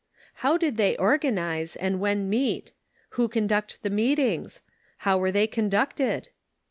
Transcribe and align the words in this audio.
How 0.41 0.57
did 0.57 0.77
they 0.77 0.97
organize, 0.97 1.75
and 1.75 1.99
when 1.99 2.27
meet? 2.27 2.71
Who 3.09 3.27
conduct 3.27 3.83
the 3.83 3.91
meetings? 3.91 4.59
How 4.97 5.19
were 5.19 5.31
they 5.31 5.45
conducted 5.45 6.29